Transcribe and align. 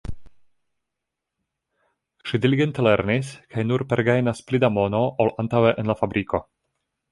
Ŝi 2.29 2.39
diligente 2.45 2.87
lernis 2.87 3.29
kaj 3.57 3.67
nun 3.69 3.85
pergajnas 3.93 4.43
pli 4.49 4.63
da 4.67 4.73
mono 4.81 5.05
ol 5.27 5.33
antaŭe 5.47 5.77
en 5.83 5.93
la 5.95 6.01
fabriko. 6.03 6.45